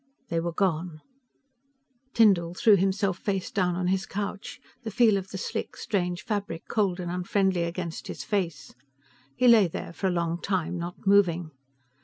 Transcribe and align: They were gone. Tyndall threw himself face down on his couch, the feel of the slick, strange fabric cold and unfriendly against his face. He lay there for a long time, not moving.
They 0.29 0.39
were 0.39 0.51
gone. 0.51 1.01
Tyndall 2.15 2.55
threw 2.55 2.75
himself 2.75 3.19
face 3.19 3.51
down 3.51 3.75
on 3.75 3.85
his 3.85 4.07
couch, 4.07 4.59
the 4.81 4.89
feel 4.89 5.15
of 5.15 5.29
the 5.29 5.37
slick, 5.37 5.77
strange 5.77 6.23
fabric 6.23 6.63
cold 6.67 6.99
and 6.99 7.11
unfriendly 7.11 7.65
against 7.65 8.07
his 8.07 8.23
face. 8.23 8.73
He 9.35 9.47
lay 9.47 9.67
there 9.67 9.93
for 9.93 10.07
a 10.07 10.09
long 10.09 10.41
time, 10.41 10.75
not 10.79 11.05
moving. 11.05 11.51